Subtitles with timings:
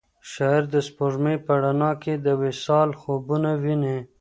[0.31, 3.97] شاعر د سپوږمۍ په رڼا کې د وصال خوبونه ویني.